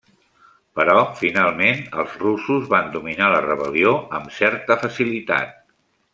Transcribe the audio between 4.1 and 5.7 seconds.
amb certa facilitat.